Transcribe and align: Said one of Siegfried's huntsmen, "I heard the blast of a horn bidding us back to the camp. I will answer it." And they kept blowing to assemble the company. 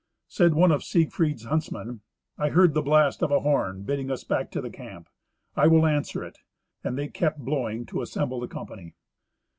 Said 0.27 0.55
one 0.55 0.71
of 0.71 0.83
Siegfried's 0.83 1.43
huntsmen, 1.43 2.01
"I 2.35 2.49
heard 2.49 2.73
the 2.73 2.81
blast 2.81 3.21
of 3.21 3.29
a 3.29 3.41
horn 3.41 3.83
bidding 3.83 4.09
us 4.09 4.23
back 4.23 4.49
to 4.49 4.59
the 4.59 4.71
camp. 4.71 5.07
I 5.55 5.67
will 5.67 5.85
answer 5.85 6.23
it." 6.23 6.39
And 6.83 6.97
they 6.97 7.07
kept 7.07 7.37
blowing 7.45 7.85
to 7.85 8.01
assemble 8.01 8.39
the 8.39 8.47
company. 8.47 8.95